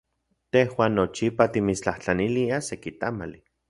[0.55, 3.45] Tejuan nochipa timitstlajtlaniliaj seki tamali.